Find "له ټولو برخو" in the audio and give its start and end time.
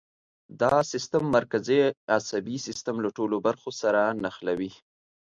3.05-3.69